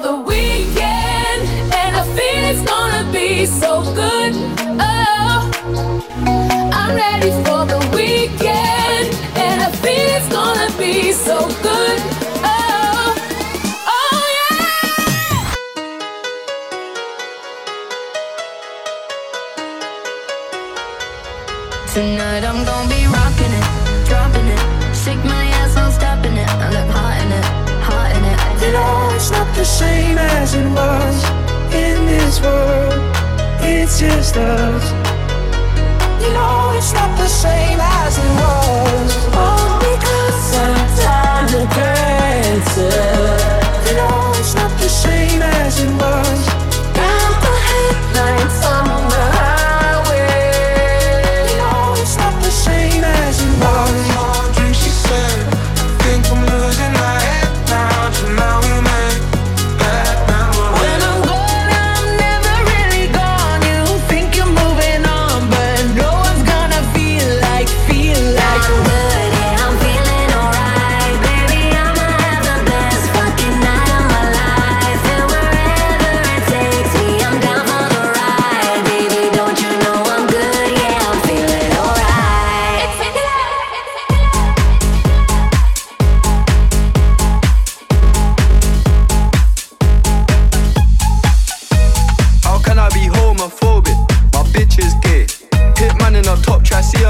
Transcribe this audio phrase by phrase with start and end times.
[0.00, 0.27] the
[32.40, 33.16] world,
[33.62, 34.97] it's just us.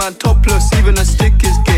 [0.00, 1.69] man topless, even a stick is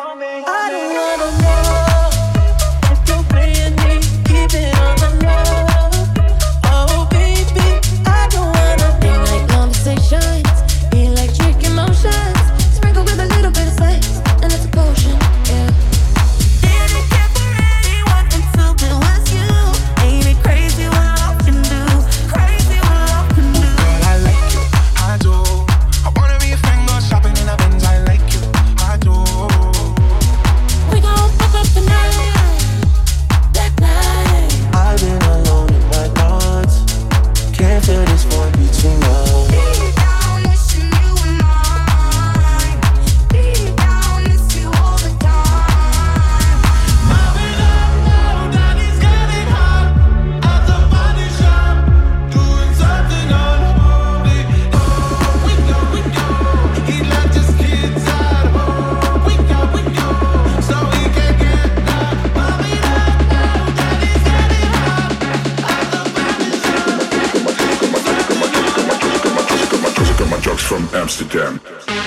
[0.00, 1.47] I don't wanna
[71.20, 71.97] Amsterdam.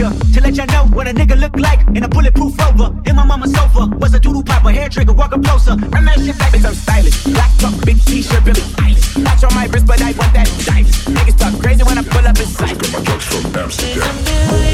[0.00, 2.94] Picture to let y'all know what a nigga look like in a bulletproof rover.
[3.06, 5.76] In my mama's sofa was a doodle popper, hair trigger, walk up closer.
[5.76, 7.24] Run that shit back, bitch, I'm stylish.
[7.24, 9.24] Black top, big t-shirt, Billie Eilish.
[9.24, 11.04] Watch on my wrist, but I want that dice.
[11.04, 12.76] Niggas talk crazy when I pull up in sight.
[12.92, 14.69] My truck's from Amsterdam.